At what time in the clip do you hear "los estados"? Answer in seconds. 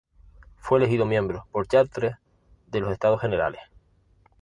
2.79-3.21